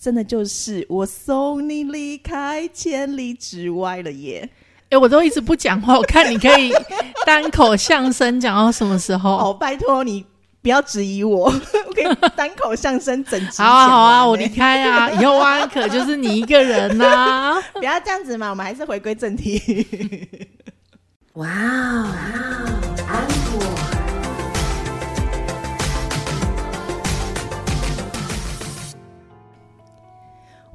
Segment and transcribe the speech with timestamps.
[0.00, 4.48] 真的就是我送你离开千里之外了耶！
[4.88, 6.72] 哎，我都一直不讲话，我看你可以
[7.26, 9.30] 单口相声讲到什么时候？
[9.52, 10.24] 哦，拜托你
[10.62, 13.62] 不要质疑我， 我可以单口相声整集。
[13.62, 19.60] 好啊，好啊，我离开啊，以后安可就是你一个人呐， 不要这样子嘛，我们还是回归正题。
[21.34, 22.06] 哇哦，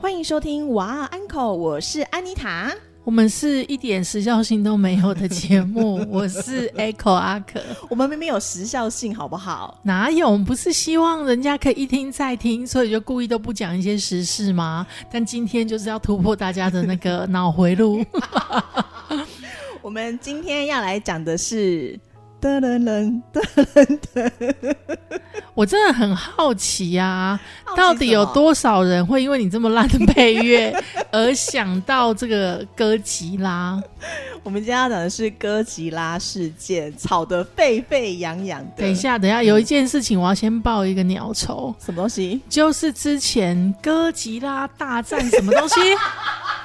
[0.05, 2.71] 欢迎收听哇安可，我是安妮塔。
[3.03, 7.59] 我们是一点时效性都没有的节目， 我是 Echo 阿可。
[7.89, 9.81] 我们明明有时效性，好不好？
[9.81, 10.29] 哪有？
[10.29, 14.85] 我们不是希望人家可以一听再听，所以就故意都不讲一些时事吗？
[15.11, 18.05] 但今天就是要突破大家的那个脑回路。
[19.81, 21.99] 我们今天要来讲的是。
[22.41, 24.31] 噔噔噔噔噔！
[25.55, 27.39] 我真的很好奇呀，
[27.77, 30.71] 到底有多少人会因为你这么烂的配乐
[31.11, 33.81] 而想到这个哥吉拉？
[34.43, 38.71] 我们今天要讲的是哥吉拉事件，吵得沸沸扬扬的。
[38.77, 42.41] 等一下，等一下，有一件事情我要先报一个鸟仇，什么东西？
[42.49, 45.75] 就是之前哥吉拉大战什么东西？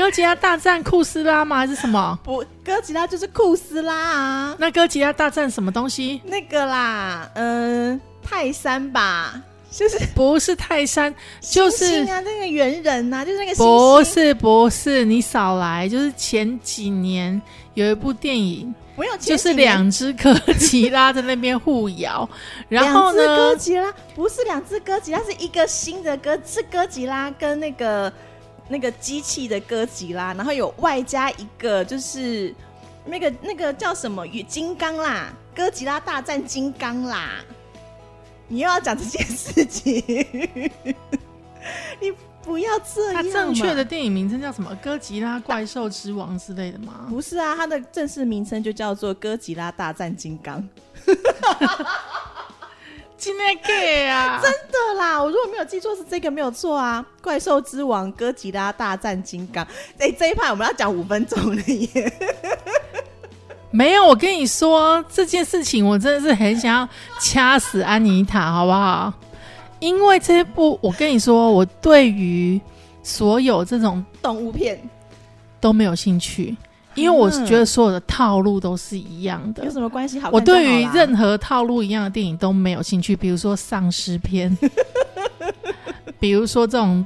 [0.00, 1.58] 哥吉拉大战库斯拉吗？
[1.58, 2.18] 还是什么？
[2.24, 4.56] 不，哥吉拉就是库斯拉啊。
[4.58, 6.22] 那哥吉拉大战什么东西？
[6.24, 9.38] 那个啦，嗯，泰山吧，
[9.70, 17.38] 就是 不是泰山，就是啊，那个猿人呐，就是那个不是不是，你少来，就是前几年
[17.74, 22.26] 有一部电影，没有，就是两只哥吉拉在那边互咬，
[22.70, 28.10] 然后呢，哥吉拉不是两只哥吉拉，是一个新的哥，是哥吉拉跟那个。
[28.70, 32.54] 那个机器的哥吉拉，然后有外加一个，就是
[33.04, 37.44] 那个那个叫什么与金刚啦，哥吉拉大战金刚啦。
[38.46, 40.02] 你又要讲这件事情，
[42.00, 43.14] 你不要这样。
[43.14, 44.72] 它正确的电影名称叫什么？
[44.82, 47.06] 哥吉拉怪兽之王之类的吗？
[47.08, 50.68] 不是啊，它的正式名称就叫做哥吉拉大战金刚。
[53.20, 54.40] 今天 gay 啊！
[54.42, 57.04] 真的啦，我如果没有记错是这个没有错啊！
[57.22, 59.62] 怪兽之王哥吉拉大战金刚，
[59.98, 62.12] 哎，这一派我们要讲五分钟了耶！
[63.70, 66.88] 没有，我跟你说这件事情，我真的是很想要
[67.20, 69.12] 掐死安妮塔，好不好？
[69.80, 72.58] 因为这部，我跟你说，我对于
[73.02, 74.80] 所有这种动物片
[75.60, 76.56] 都没有兴趣。
[77.00, 80.18] 因为我是觉得所有的套路都是一样的，有什么关系？
[80.20, 83.16] 好，我对于任何套路一样的电影都没有兴趣。
[83.16, 84.56] 比如说丧尸片，
[86.20, 87.04] 比如说这种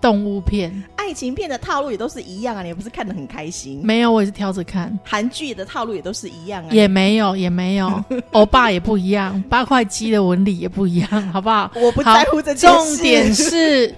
[0.00, 2.62] 动物片、爱情片的套路也都是一样啊！
[2.62, 3.80] 你不是看的很开心？
[3.82, 4.96] 没有，我也是挑着看。
[5.04, 6.68] 韩剧的套路也都是一样啊？
[6.70, 8.04] 也没有，也没有。
[8.32, 11.70] 欧巴也不一样， 八块肌的纹理也不一样，好不好？
[11.76, 13.94] 我不在乎这重点是。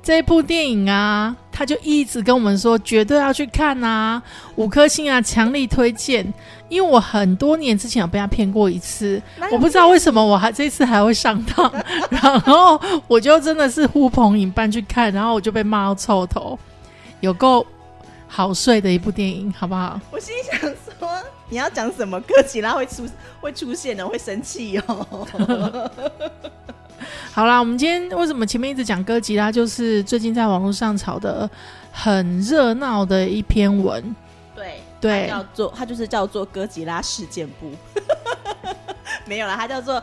[0.00, 4.22] 这部电影啊，他就一直跟我们说，绝对要去看啊，
[4.54, 6.32] 五颗星啊，强力推荐。
[6.68, 9.20] 因为我很多年之前有被他骗过一次，
[9.50, 11.72] 我不知道为什么我还这次还会上当，
[12.10, 16.56] 然后我就真的是呼朋引伴去看，然后我就被骂到臭头，
[17.18, 17.66] 有够
[18.28, 20.00] 好睡的一部电影，好不好？
[20.12, 21.10] 我心想说，
[21.48, 22.20] 你要讲什么？
[22.20, 23.04] 哥吉拉会出
[23.40, 26.06] 会出现的，会生气哦。
[27.38, 29.52] 好啦，我们今天为什么前面一直讲哥吉拉？
[29.52, 31.48] 就是最近在网络上炒的
[31.92, 34.02] 很热闹的一篇文。
[34.56, 37.70] 对对，叫做它就是叫做哥吉拉事件簿，
[39.24, 40.02] 没有啦，它叫做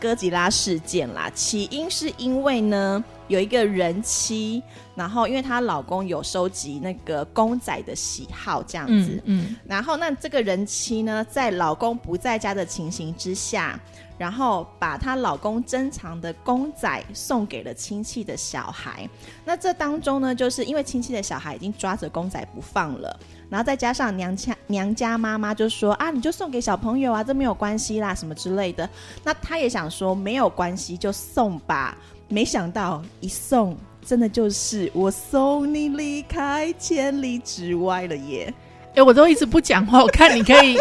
[0.00, 1.30] 哥吉拉事件啦。
[1.34, 4.62] 起因是因为呢，有一个人妻，
[4.94, 13.78] 然后因为她老公有收集那个公仔的喜好，这样子，嗯，然后那这个人妻呢，在老公不在家的情形之下。
[14.18, 19.08] 然后把她老公珍藏的公仔送给了亲戚的小孩，
[19.44, 23.18] 那这当中呢，就是因为亲戚的小孩已经抓着公仔不放了，
[23.50, 28.88] 然后再加上娘家娘家妈妈就说啊，你就送给小朋友啊，这没有关系啦，什么之类的。
[29.22, 31.96] 那她也想说没有关系就送吧，
[32.28, 38.52] 没想到一送，真的就是我送你离开千里之外了耶。
[38.96, 40.78] 哎，我都一直不讲话，我看你可以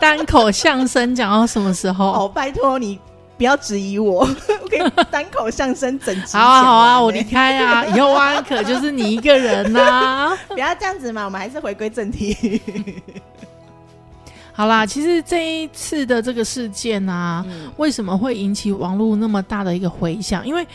[0.00, 2.06] 单口相声讲到什么时候？
[2.12, 2.98] 哦，拜托你
[3.36, 6.38] 不要质疑我，我可以单口相声整集。
[6.38, 10.32] 好啊，好啊，我离开啊，以后安可就是你一个人呐。
[10.48, 12.62] 不要这样子嘛，我们还是回归正题。
[14.54, 17.44] 好啦，其实这一次的这个事件啊，
[17.76, 20.46] 为什么会引起网络那么大的一个回响？
[20.46, 20.66] 因为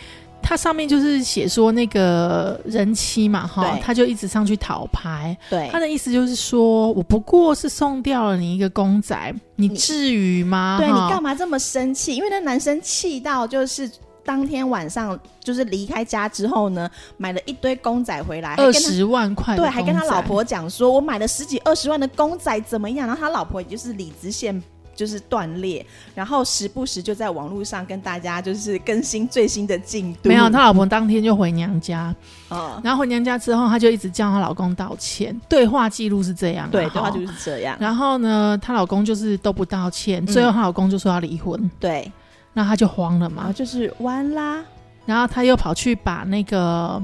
[0.42, 5.38] 它上面就是写说那个人妻嘛，哈，他就一直上去讨牌。
[5.50, 10.78] 对，他的意思就是说，我不过是送掉了你一个公仔，你至于吗？
[10.80, 12.16] 对你干嘛这么生气？
[12.16, 13.90] 因为那男生气到就是
[14.24, 23.08] 当天晚上就是离开家之后呢，买了一堆公仔回来，二十万块对，还跟他老婆讲说，我买了十几二十万的公仔怎么样？
[23.08, 24.62] 然后他老婆也就是理直线
[24.96, 30.30] 就是断裂，然后时不时就在网络上跟大家就是更新最新的进度。
[30.30, 32.14] 没有，他老婆当天就回娘家，
[32.50, 37.76] 嗯，然后回娘家之后，她就一直叫她老公道歉，对话记录是这样、啊，对，对话就是这样。
[37.80, 40.28] 然后呢，她老公就是都不道歉，嗯。
[40.28, 42.12] 最后她老公就说要离婚，对，
[42.54, 44.64] 那她就慌了嘛，就是完啦。
[45.06, 47.04] 然后她又跑去把那个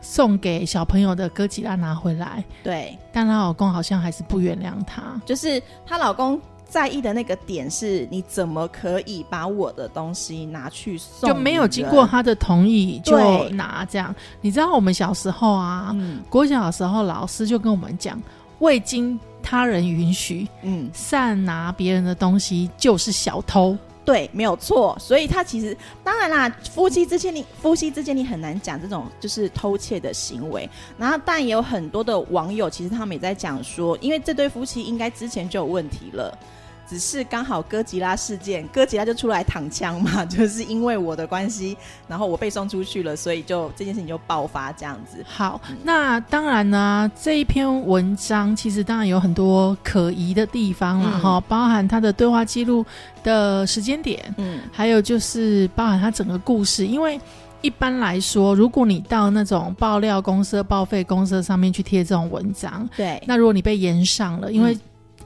[0.00, 5.02] 送给小朋友的哥吉拉拿回来，对，但她老公好像还是不原谅她。
[5.24, 11.28] 就是她老公在意的那个点是，你怎么可以把我的东西拿去送？
[11.28, 12.06] 就没有经过。
[12.06, 18.20] 他的同意就拿这样，你知道我们小时候啊，嗯国小的时候老师就跟我们讲，
[18.58, 23.76] 未经他人允许嗯，擅拿别人的东西就是小偷。
[24.04, 24.96] 对，没有错。
[25.00, 30.68] 所以他其实当然啦，夫妻之间你夫妻之间你很难讲这种就是偷窃的行为。
[30.98, 36.38] 然后，但也有很多的网友其实他们也在讲说，因为这对夫妻应该之前就有问题了。
[36.88, 41.76] 只是刚好哥吉拉事件，哥吉拉就出来躺枪嘛， 就是因为我的关系，
[42.06, 45.24] 然后我被送出去了，所以就这件事情就爆发这样子。
[45.26, 52.84] 好，那当然呢，这一篇文章其实当然有很多可疑的地方了嗯哈、包含他的对话记录
[53.22, 57.20] 的时间点，嗯，还有就是包含他整个故事，因为。
[57.62, 64.80] 一般来说，如果你到那种爆料公社、报废公司上面去贴这种文章，对，那如果你被延上了，因为嗯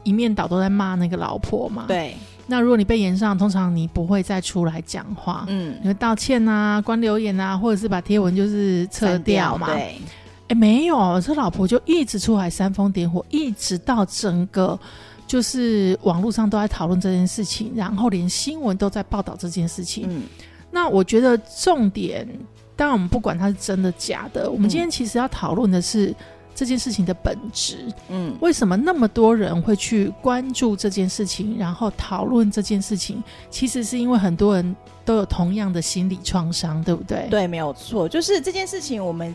[0.08, 1.84] 一面倒都在骂那个老婆嘛，。
[1.86, 2.16] 对，
[2.46, 9.66] 那如果你被延上，通常你不会再出来讲话，嗯，你会道歉啊、关留言啊，或者是把贴文就是撤掉嘛。
[9.66, 10.00] 对，
[10.48, 14.78] 哎，没有，这老婆就一直出来煽风点火，一直到整个
[15.26, 20.06] 就是网络上都在讨论这件事情，然后连新闻都在报道这件事情。
[20.08, 20.22] 嗯，
[20.70, 22.26] 那我觉得重点，
[22.74, 26.14] 当然我们不管它是真的假的，我们今天其实要讨论的是
[26.58, 27.86] 这件事情的本质。
[28.08, 33.22] 嗯，为什么那么多人会去关注这件事情，然后讨论这件事情？
[33.48, 34.74] 其实是因为很多人
[35.04, 37.28] 都有同样的心理创伤，对不对？
[37.30, 39.32] 对，没有错，就是这件事情，我们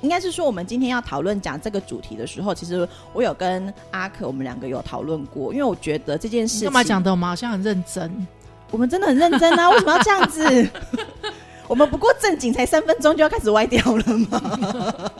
[0.00, 8.26] 应该是说，我们今天要讨论讲这个主题的时候，其实我有跟阿可，我们两个有讨论过，因为我觉得这件事情干嘛讲的我们好像很认真？
[8.70, 10.70] 我们真的很认真啊，为什么要这样子？
[11.68, 15.10] 我们不过正经才三分钟就要开始歪掉了吗？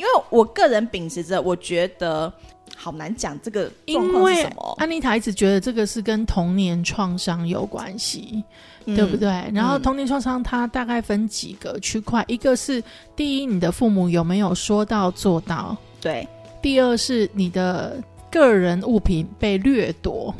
[0.00, 2.32] 因为我个人秉持着，我觉得
[2.74, 8.42] 好难讲这个状因为况是什么，安妮塔一直觉得这个是跟童年创伤有关系，
[8.86, 9.14] 嗯对不？
[9.14, 9.28] 对？
[9.52, 12.82] 然后嗯童年创伤它大概分几个区块，一个是
[13.14, 16.26] 第一，你的父母有没有说到做到；对
[16.62, 20.34] 第二是你的个人物品被掠夺，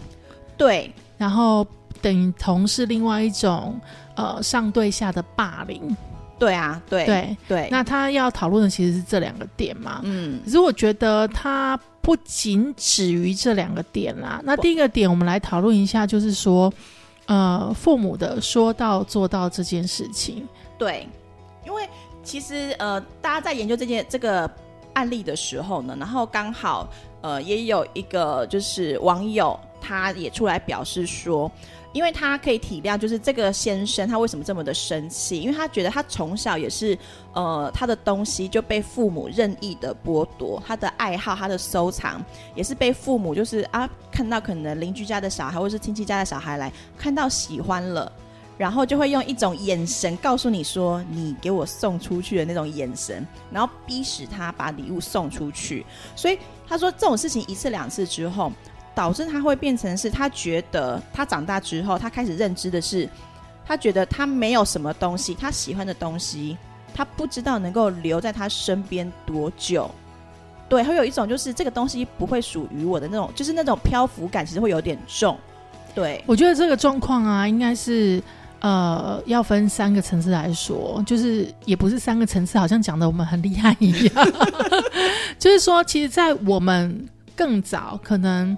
[0.56, 1.66] 对然后
[2.00, 3.78] 等同是另外一种
[4.16, 5.94] 呃上对下的霸凌。
[6.40, 10.00] 对啊，对对，对，那他要讨论的其实是这两个点嘛。
[10.02, 14.40] 嗯可是我觉得他不仅止于这两个点啦。
[14.42, 16.72] 那第一个点，我们来讨论一下，就是说，
[17.26, 20.48] 呃，父母的说到做到这件事情。
[20.78, 21.06] 对，
[21.66, 21.86] 因为
[22.24, 24.50] 其实呃，大家在研究这件这个
[24.94, 26.88] 案例的时候呢，然后刚好
[27.20, 31.52] 呃，也有一个就是网友，他也出来表示说。
[31.92, 36.96] 因为他可以体谅，就是这个先生他为什么这么的生气，因为他觉得他从小也是，
[37.32, 48.12] 呃，他的东西就被父母任意的剥夺，他的爱好、他的收藏也是被父母就是啊，看到可能邻居家的小孩或是亲戚家的小孩来看到喜欢了，
[48.56, 58.52] 然后就会用一种眼神告诉你说：“你给我送出去的那种眼神，然后逼使他把礼物送出去。”所以他说这种事情一次两次之后，
[58.94, 63.08] 导致他会变成是他觉得他长大之后，他开始认知的是，
[63.66, 66.56] 他觉得他没有什么东西，他喜欢的东西，
[66.94, 69.90] 他不知道能够留在他身边多久。
[70.68, 75.36] 对，会有一种就是这个东西不会属于我的那种，就是那种漂浮感，其实会有点重。
[75.94, 78.22] 对，我觉得这个状况啊，应该是
[78.60, 84.32] 呃，要分三个层次来说，就是也不是三个层次，好像讲的我们很厉害一样。
[85.38, 88.56] 就是说，其实，在我们更早，可能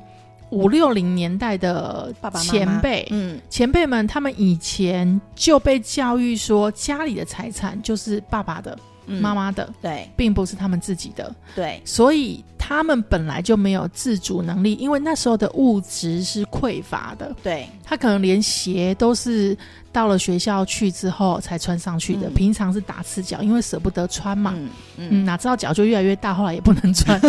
[0.52, 9.21] 五六零年代的前辈，嗯，前辈们，他们以前就被教育说，家里的财产就是爸爸的、嗯。
[9.21, 10.06] 妈妈的，对。
[10.14, 11.80] 并不是他们自己的，对。
[11.87, 19.57] 所以他们本来就没有自主能力，因为那时候的物质是匮乏的，对他可能连鞋都是
[19.90, 24.54] 到了学校去之后才穿上去的，嗯平常是打赤脚，因为舍不得穿嘛。
[24.57, 27.21] 嗯嗯嗯，哪知道脚就越来越大，后来也不能穿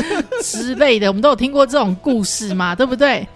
[0.43, 3.27] 之类的，我们都有听过这种故事嘛， 对不对？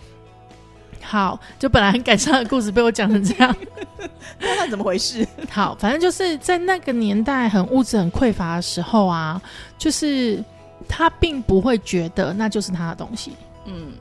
[1.01, 3.55] 好，就本来很感伤的故事被我讲成这样。
[4.39, 5.27] 那怎么回事？
[5.49, 9.41] 好，反正就是在那个年代很物质很匮乏的时候啊，
[9.79, 10.43] 就是
[10.87, 13.31] 他并不会觉得那就是他的东西。
[13.65, 13.93] 嗯，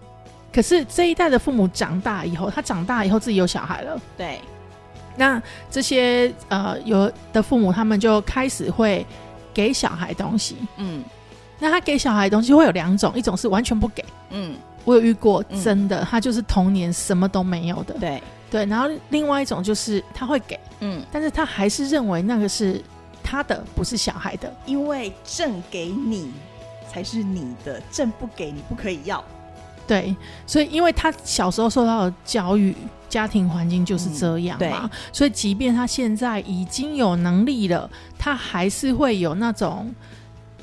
[0.52, 4.40] 可是这一代的父母长大以后，他长大以后自己有小孩了，对，
[5.16, 5.40] 那
[5.70, 9.06] 这些呃有的父母他们就开始会
[9.54, 10.56] 给小孩东西。
[10.76, 11.04] 嗯。
[11.58, 14.54] 那他给小孩的东西会有两种，一种是完全不给，嗯，
[14.84, 15.64] 我有遇过嗯。
[15.64, 18.66] 真的，他就是童年什么都没有的，对，对。
[18.66, 22.78] 然后另外一种就是他会给，嗯，但是他还是认为那个是
[23.22, 24.54] 他的，不是小孩的。
[24.66, 26.30] 因为正给你
[26.96, 29.22] 才是你的，证不给你不可以要。
[29.86, 32.74] 对，所以因为他小时候受到的教育、
[33.06, 37.88] 家庭环境就是这样嗯嘛，所以即便他现在已经有能力了，
[38.18, 39.94] 他还是会有那种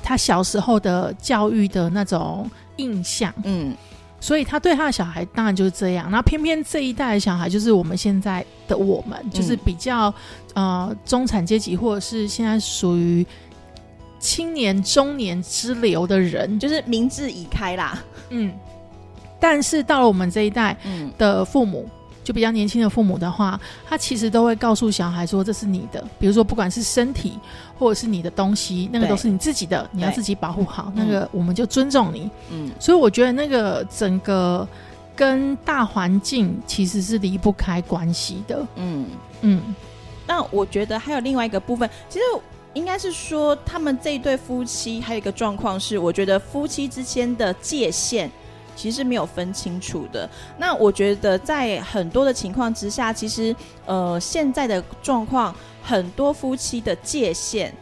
[0.02, 3.76] 他小时候的教育的那种印象，嗯。
[4.20, 6.06] 所以他对他的小孩当然就是这样。
[6.10, 10.12] 然后偏偏这一代的小孩就是我们现在的我们，就是比较
[10.54, 13.26] 呃中产阶级，或者是现在属于
[14.24, 18.02] 青年中年之流的人，就是明智已开啦。
[18.30, 18.50] 嗯。
[19.38, 21.86] 但是到了我们这一代嗯的父母，
[22.24, 27.38] 就比较年轻的父母的话，他其实都会告诉小孩说：“这是你的，比如说不管是身体
[27.78, 30.90] 或者是你的东西，那个都是你自己的，你要自己保护好。
[30.96, 32.30] 嗯那个我们就尊重你。
[32.50, 34.66] 嗯所以我觉得那个整个
[35.14, 38.66] 跟大环境其实是离不开关系的。
[38.76, 39.04] 嗯。
[39.42, 39.60] 嗯，
[40.26, 42.24] 那我觉得还有另外一个部分，其实
[42.74, 48.30] 应该是说，他们这一对夫妻还有一个状况是，我觉得夫妻之间的界限
[48.76, 50.28] 其实没有分清楚的。
[50.58, 53.54] 那我觉得在很多的情况之下，其实
[53.86, 57.72] 呃现在的状况，很多夫妻的界限。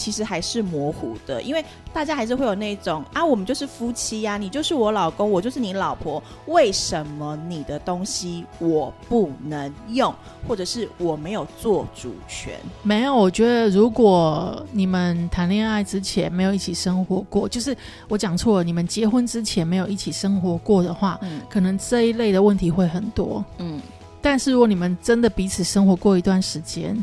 [0.00, 10.14] 其实还是模糊的，因为大家还是会有那种啊，我们就是夫妻呀、你就是我老公，我就是你老婆，为什么你的东西我不能用，
[10.48, 12.54] 或者是我没有做主权？
[12.82, 13.14] 没有。
[13.14, 17.76] 我觉得如果你们谈恋爱之前没有一起生活过，就是
[18.08, 23.44] 我讲错了，你们结婚之前没有一起生活过的话，嗯可能这一类的问题会很多。
[23.58, 23.78] 嗯
[24.22, 26.94] 但是如果你们真的彼此生活过一段时间，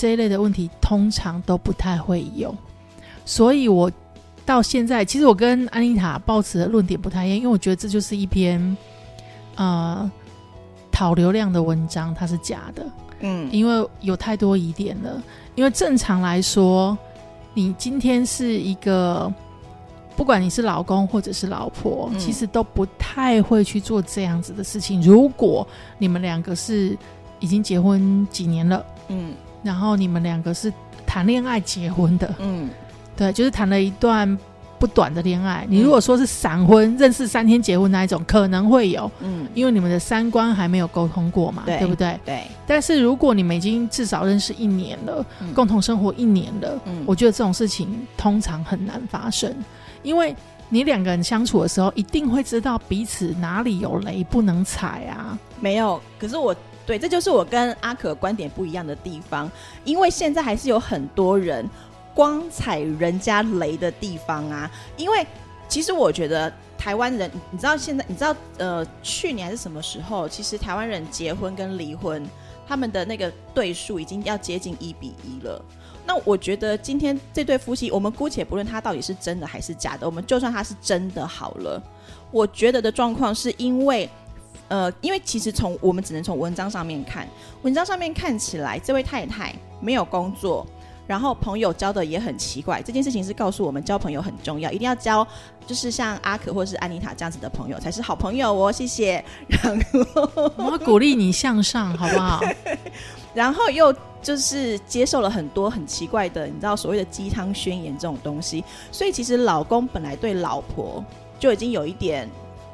[0.00, 2.54] 这一类的问题通常都不太会有。
[3.26, 3.92] 所以我
[4.46, 8.76] 到现在，其实我跟安妮塔抱持的论点不太一样，因为我觉得这就是一篇
[9.56, 10.10] 呃
[10.90, 12.86] 讨流量的文章，它是假的，
[13.20, 15.22] 嗯因为有太多疑点了。
[15.54, 16.96] 因为正常来说，
[17.52, 19.30] 你今天是一个。
[20.16, 25.00] 不管你是老公或者是老婆，嗯其实都不太会去做这样子的事情。
[25.00, 25.66] 如果
[25.96, 26.94] 你们两个是
[27.38, 30.72] 已经结婚几年了，嗯然后你们两个是
[31.06, 32.70] 谈恋爱结婚的，嗯
[33.16, 34.38] 对，就是谈了一段
[34.78, 35.66] 不短的恋爱。
[35.68, 42.18] 你如果说是闪婚，认识三天结婚那一种，可能会有，嗯，因为你们的三观还没有沟通过嘛，对对不对？
[42.24, 49.54] 对，但是如果你们已经至少认识一年了，嗯共同生活一年了，嗯我觉得这种事情通常很难发生，
[50.02, 50.34] 因为
[50.70, 55.36] 你两个人相处的时候，一定会知道彼此哪里有雷不能踩啊。
[55.60, 56.00] 没有。
[56.18, 56.54] 可是我
[56.90, 59.48] 对，这就是我跟阿可观点不一样的地方，
[59.84, 61.64] 因为现在还是有很多人
[62.16, 64.68] 光踩人家雷的地方啊。
[64.96, 65.24] 因为
[65.68, 72.28] 其实我觉得台湾人，你知道现在，你知道呃，去年还是什么时候，其实台湾人结婚跟离婚，
[72.66, 75.64] 他们的那个对数已经要接近一比一了。
[76.04, 81.80] 那我觉得今天这对夫妻，我们姑且不论他到底是真的还是假的，我们就算他是真的好了，
[82.32, 84.10] 我觉得的状况是因为。
[84.68, 87.26] 呃，因为其实从我们只能从文章上面看，
[87.62, 90.66] 文章上面看起来，这位太太没有工作，
[91.06, 92.80] 然后朋友交的也很奇怪。
[92.80, 95.26] 这件事情是告诉我们交朋友很重要，一定要交
[95.66, 98.70] 就是像阿可或是安妮塔这样子的朋友才是好朋友哦。
[98.70, 99.24] 谢谢。
[99.48, 102.40] 然后，我要鼓励你向上，好不好？
[103.34, 103.92] 然后又
[104.22, 111.04] 就是接受了很多很奇怪的，你知道所谓的鸡汤宣言这种东西，所以其实老公本来对老婆
[111.38, 112.28] 就已经有一点，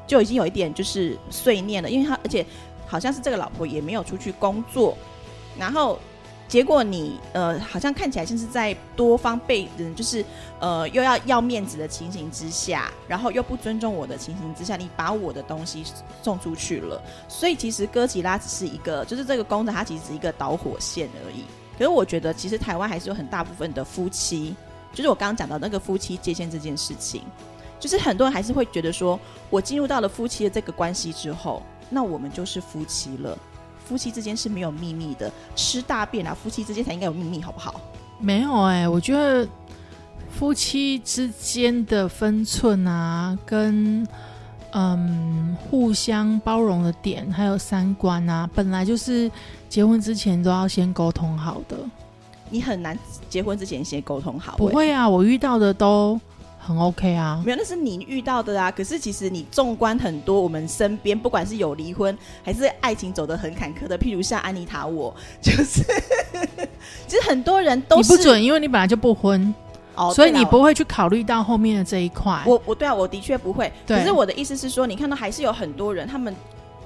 [0.07, 2.43] 就已经有一点就是碎念了，因为他而且
[2.87, 4.97] 好像是这个老婆也没有出去工作，
[5.59, 5.99] 然后
[6.47, 10.23] 结果你呃好像看起来像是在多方被人就是
[10.61, 15.83] 呃又要要面子的情形之下，然后又不尊重我的情形之下，你把我的东西
[16.23, 17.01] 送出去了。
[17.27, 21.43] 所以其实哥吉拉只是一个，就是这个公仔，它其实是一个导火线而已。
[21.77, 24.55] 可是我觉得，其实台湾还是有很大部分的夫妻，
[24.93, 27.21] 就是我刚刚讲到那个夫妻界限这件事情，
[27.79, 29.19] 就是很多人还是会觉得说，
[29.49, 33.37] 我进入到了夫妻的这个关系之后，那我们就是夫妻了。
[33.87, 37.79] 夫妻之间是没有秘密的，吃大便啊，夫妻之间才应该有秘密，好不好？
[38.19, 39.47] 没有哎、我觉得
[40.29, 44.05] 夫妻之间的分寸啊，跟
[44.71, 49.31] 嗯，互相包容的点，还有三观啊，本来就是
[49.69, 51.77] 结婚之前都要先沟通好的。
[52.49, 52.97] 你很难
[53.29, 56.19] 结婚之前先沟通好、欸不会啊，我遇到的都
[56.67, 57.41] 很 OK 啊。
[57.45, 58.69] 没有，那是你遇到的啊。
[58.69, 65.81] 可是其实你纵观很多我们身边，不管是有离婚还是爱情走得很坎坷的，譬如像安妮塔我， 就是
[67.07, 69.53] 其实很多人都是你不准，因为你本来就不婚，
[69.95, 72.43] 哦，所以你不会去考虑到后面的这一块。
[72.45, 73.71] 我我对啊，我的确不会。
[73.87, 76.35] 可是我的意思是说，你看到还是有很多人他们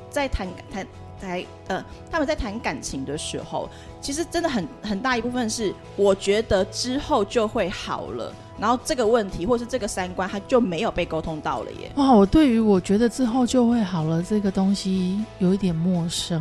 [0.10, 0.86] 在谈谈
[1.20, 3.70] 谈呃，他们在谈感情的时候，
[4.00, 11.91] 其实真的很很大一部分是，我觉得之后就会好了，然后这个问题或是这个三观，他就没有被沟通到了耶。
[11.96, 16.39] 哇，我对于我觉得之后就会好了这个东西有一点陌生，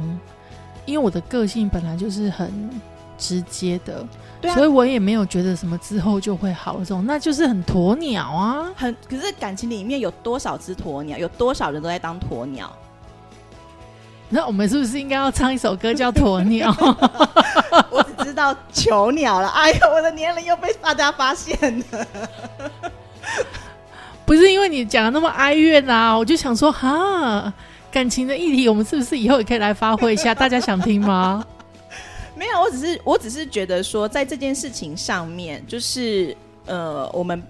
[0.85, 2.69] 因为我的个性本来就是很
[3.17, 4.07] 直接的，
[4.39, 8.71] 对啊所以我也没有觉得什么之后就会好了这种，那就是很鸵鸟啊。
[8.77, 12.71] 很，可是感情里面有多少只鸵鸟，有多少人都在当鸵鸟？
[14.33, 16.73] 那我们是不是应该要唱一首歌叫《鸵鸟》？
[17.91, 19.49] 我只知道囚鸟了。
[19.49, 22.07] 哎呦，我的年龄又被大家发现了。
[24.25, 27.53] 不是因为你讲的那么哀怨啊，我就想说哈，
[27.91, 30.33] 感情的议题，我们是不是以后也可以来发挥一下？
[30.33, 31.45] 大家想听吗？
[32.37, 37.43] 没有，我只是我只是觉得说，在这件事情上面，就是呃，我们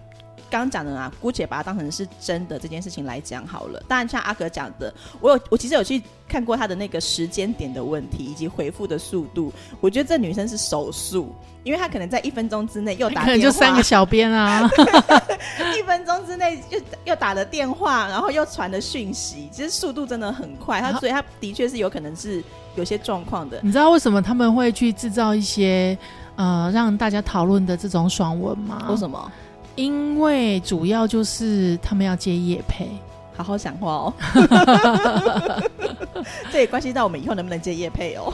[0.51, 3.83] 刚刚讲的啊，姑且把它当成是真的这件事情来讲好了。
[3.87, 14.69] 当然，像阿格讲的，我有我其实有去看过他的那个时间点的问题以及回复的速度，我觉得这女生是手速，因为她可能在一分钟之内又打可能就三个小编啊，
[15.79, 20.81] 一分钟之内又又打了电话，然后又传了讯息，其实速度真的很快。
[20.81, 22.43] 他所以他的确是有可能是
[22.75, 23.61] 有些状况的。
[23.63, 25.97] 你知道为什么他们会去制造一些
[26.37, 28.87] 呃让大家讨论的这种爽文吗？
[28.91, 29.31] 为什么？
[29.81, 32.87] 因为主要就是他们要接业配，
[33.35, 34.13] 好好讲话哦，
[36.53, 38.33] 这也关系到我们以后能不能接业配哦。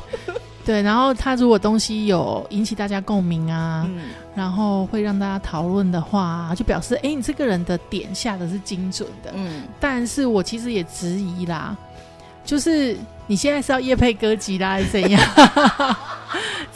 [0.64, 9.30] 对，然后他如果东西有引起大家共鸣啊，嗯，然后会让大家讨论的话，就表示哎，你这个人的点下的是精准的。
[9.34, 11.76] 嗯，但是我其实也质疑啦，
[12.44, 12.96] 就是
[13.28, 15.22] 你现在是要夜配歌集啦，还是怎样？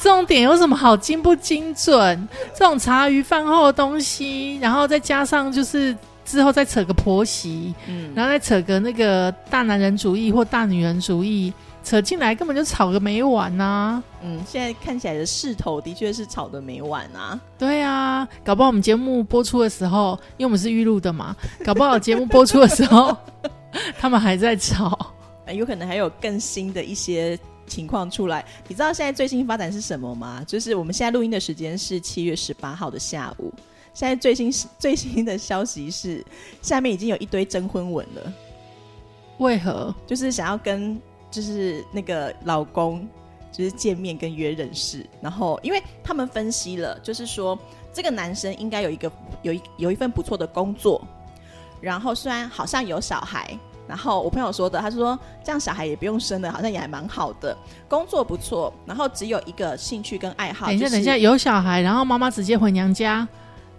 [0.03, 2.29] 这种点有什么好精不精准？
[2.55, 11.53] 这种茶余饭后的东西，然后再加上就是之后再扯个婆媳，嗯，然后再扯个那个大男人主义或大女人主义，
[11.85, 17.39] 扯进来根本就吵个没完呐、嗯，现在看起来的势头的确是吵得没完啊。
[17.59, 23.15] 对啊，搞不好我们节目播出的时候，因为我们是预录的嘛， 搞不好节目播出的时候，
[24.01, 24.99] 他们还在吵。
[25.47, 27.37] 呃有可能还有更新的一些
[27.71, 28.45] 情况出来。
[28.67, 30.45] 你知道现在最新发展是什么吗？
[30.45, 33.55] 就是我们现在录音的时间是七月十八号的下午。
[33.95, 36.25] 现在最新最新的消息是，
[36.61, 38.33] 下面已经有一堆征婚文了，
[39.39, 39.95] 为何？
[40.07, 43.09] 就是想要跟就是那个老公
[43.53, 45.07] 就是见面跟约认识。
[45.21, 47.59] 然后，因为他们分析了，就是说
[47.93, 49.11] 这个男生应该有一个
[49.43, 51.05] 有一有一份不错的工作，
[51.81, 53.59] 然后虽然好像有小孩。
[53.91, 57.57] 然后我朋友说的，他说这样小孩也不用生了，好像也还蛮好的，
[57.89, 60.67] 工作不错，然后只有一个兴趣跟爱好。
[60.67, 63.27] 等一下，就是等一下，有小孩，然后妈妈直接回娘家，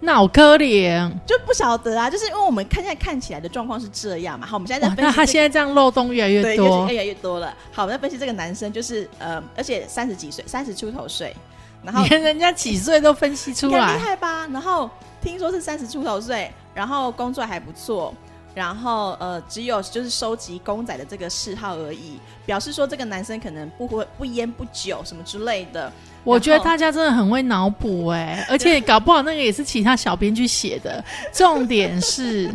[0.00, 1.10] 脑壳脸。
[1.26, 4.46] 就不晓得啊，就是因为我们看现在看起来的状况是这样嘛。
[4.46, 6.92] 好，我们现在在，分析、这个那他现在这样漏洞越来越，多越。
[6.92, 7.54] 越来越多了。
[7.72, 11.34] 好，我们在分析这个男生，就是呃，而且三十几岁，三十出头岁，
[11.82, 14.46] 然后连人家几岁都分析出你看厉，害吧？
[14.52, 14.90] 然后
[15.22, 18.12] 听说是三十出头岁，然后工作还不错，
[18.54, 25.90] 然后呃，只有就是收集公仔的这个嗜好而已，表示说这个男生可能不会不烟不酒什么之类的。
[26.24, 31.02] 我觉得大家真的很会脑补哎，而且搞不好那个也是其他小编去写的。
[31.32, 32.52] 重点是，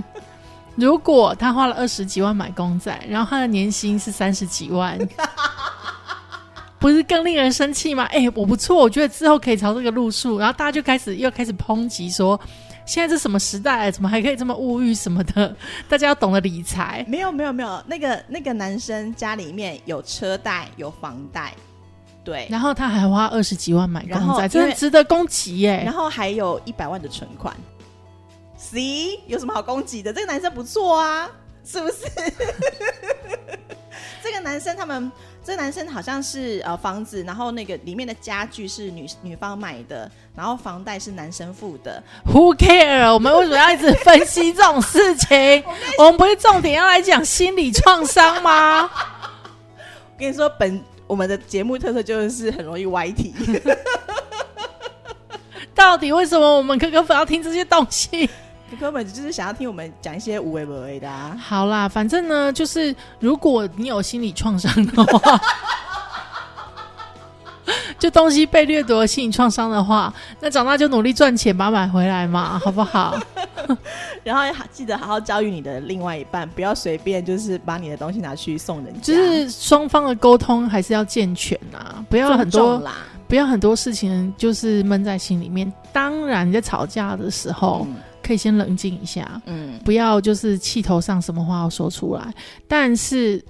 [0.75, 4.97] 如果他花了二十几万买公仔，然后他的年薪是三十几万，
[6.79, 8.03] 不是更令人生气吗？
[8.05, 12.39] 哎、我不错，我觉得之后可以朝这个路数，然后大家就开始又开始抨击说，
[12.87, 15.53] 现在这什么时代，怎么还可以这么物欲什么的？
[15.89, 17.05] 大家要懂得理财。
[17.07, 21.53] 没有没有没有，那个那个男生家里面有车贷有房贷，
[22.23, 25.81] 对，然后他还花二十几万买公仔，然后真的值得攻击耶！
[25.83, 27.53] 然后还有一百万的存款。
[28.55, 30.11] C 有什么好攻击的？
[30.11, 31.29] 这个男生不错啊，
[31.63, 32.05] 是不是？
[34.23, 35.11] 这个男生他们，
[35.47, 42.03] 这个男生好像是呃房子，然后那个里面的家具是女女方买的，然后房贷是男生付的。
[42.25, 43.13] Who care？
[43.13, 45.63] 我们为什么要一直分析这种事情？
[45.99, 48.91] 我们不是重点要来讲心理创伤吗？
[50.11, 53.33] 我跟你说，本我们的节目特色就是很容易歪题。
[55.73, 58.29] 到底为什么我们哥哥粉要听这些东西？
[58.75, 61.37] 根本就是想要听我们讲一些无为不为的啊。
[61.41, 65.39] 好啦，反正呢，就是如果你有心理创伤的话，
[67.97, 73.17] 就东西被掠夺的心理创伤的话，那长大就努力赚钱把它买回来嘛，好不好？
[74.23, 82.93] 然后还记得好好教育你的另外一半，不要随便就是把你的东西拿去送人家，就是双方的沟通还是要健全啊，不要很多啦。
[83.27, 85.69] 不要很多事情就是闷在心里面。
[85.91, 87.95] 当然，你在吵架的时候，嗯
[88.27, 92.33] 可以先冷静一下，嗯不要就是气头上什么话要说出来。
[92.67, 93.41] 但是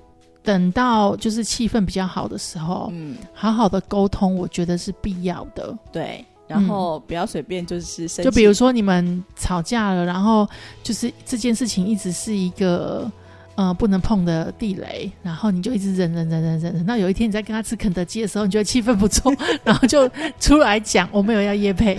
[0.44, 5.76] 等到就是气氛比较好的时候，嗯，好好的沟通，我觉得是必要的。
[5.92, 6.24] 对。
[6.48, 10.48] 然后不要随便就是就比如说你们吵架了，然后
[10.82, 13.12] 就是这件事情一直是一个。
[13.58, 20.08] 呃，不能碰的地雷，然后你就一直忍忍忍忍忍，忍到有一天你在跟他吃肯德基的时候，你觉得气氛不错，然后就
[20.40, 21.98] 出来讲我没有要夜配，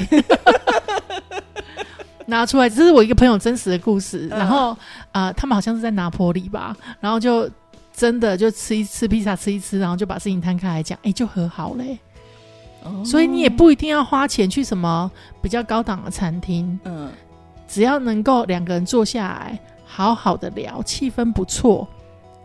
[2.29, 4.29] 拿出来，这是我一个朋友真实的故事。
[4.31, 4.73] 嗯然后
[5.12, 7.51] 啊、呃他们好像是在拿坡里吧，然后就
[7.93, 11.99] 真的就吃一吃披萨，吃一吃，然后就把事情摊开来讲，哎，就和好嘞。
[12.85, 15.11] 哦所以你也不一定要花钱去什么
[15.43, 17.11] 比较高档的餐厅，嗯
[17.67, 21.88] 只要能够两个人坐下来好好的聊，气氛不错，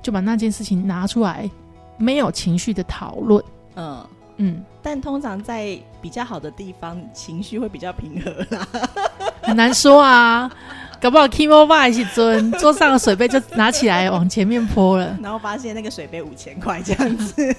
[0.02, 1.50] 就把那件事情拿出来，
[1.98, 3.44] 没有情绪的讨论。
[3.76, 4.02] 嗯。
[4.44, 8.68] 嗯，但通常在比较好的地方，情绪会比较平和啦。
[9.42, 10.52] 很难说啊，
[11.00, 15.18] 搞不好 Kimo 爸一起尊桌上的水杯就拿起来往前面泼了。
[15.22, 17.56] 然后发现那个水杯五千块这样子。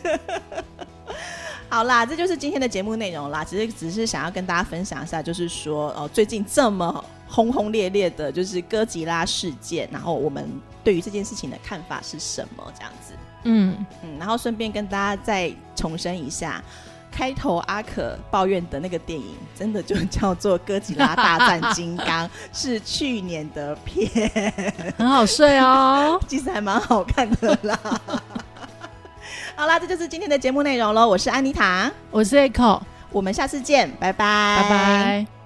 [1.71, 3.43] 好啦，这就是今天的节目内容啦。
[3.43, 10.47] 其实只是想要跟大家分享一下，就是说，呃，最近这么轰轰烈烈的，就是哥吉拉事件，然后我们
[10.85, 12.63] 对于这件事情的看法是什么？
[12.77, 16.63] 这样子，嗯，嗯，然后顺便跟大家再重申一下。
[17.17, 24.53] 开头阿可抱怨的那个电影，真的就叫做《哥吉拉大战金刚》， 是去年的片。
[24.99, 26.21] 很好睡哦。
[26.27, 27.79] 其实还蛮好看的啦。
[29.55, 31.07] 好啦，这就是今天的节目内容喽。
[31.07, 32.81] 我是安妮塔，我是 Echo，
[33.13, 35.44] 我们下次见，拜拜，拜拜。